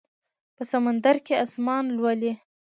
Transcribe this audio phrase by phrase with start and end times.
[0.55, 2.33] په سمندر کې اسمان لولي